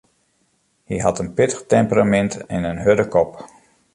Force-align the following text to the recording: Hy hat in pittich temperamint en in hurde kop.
Hy 0.89 0.97
hat 1.05 1.21
in 1.23 1.29
pittich 1.37 1.63
temperamint 1.73 2.33
en 2.55 2.61
in 2.71 2.83
hurde 2.85 3.05
kop. 3.13 3.31